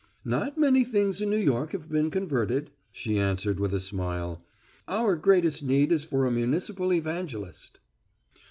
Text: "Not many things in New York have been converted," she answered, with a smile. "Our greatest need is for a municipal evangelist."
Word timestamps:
"Not 0.25 0.57
many 0.57 0.83
things 0.83 1.21
in 1.21 1.29
New 1.29 1.37
York 1.37 1.73
have 1.73 1.87
been 1.87 2.09
converted," 2.09 2.71
she 2.91 3.19
answered, 3.19 3.59
with 3.59 3.71
a 3.71 3.79
smile. 3.79 4.43
"Our 4.87 5.15
greatest 5.15 5.61
need 5.61 5.91
is 5.91 6.05
for 6.05 6.25
a 6.25 6.31
municipal 6.31 6.91
evangelist." 6.91 7.79